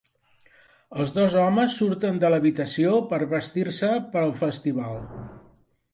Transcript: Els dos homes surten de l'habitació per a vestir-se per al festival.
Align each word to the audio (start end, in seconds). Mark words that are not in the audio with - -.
Els 1.01 1.11
dos 1.17 1.35
homes 1.41 1.75
surten 1.81 2.17
de 2.23 2.33
l'habitació 2.35 2.97
per 3.13 3.19
a 3.27 3.31
vestir-se 3.35 3.93
per 4.17 4.25
al 4.25 4.35
festival. 4.45 4.99